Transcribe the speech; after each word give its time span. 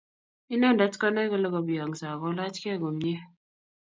Inendet 0.53 0.95
konai 1.01 1.27
kole 1.31 1.47
kobiyongso 1.53 2.05
akolachkei 2.09 2.77
komie 2.81 3.17